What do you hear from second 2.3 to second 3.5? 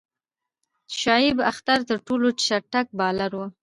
چټک بالر وو.